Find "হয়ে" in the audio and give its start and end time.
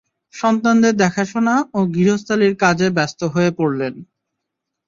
3.33-3.51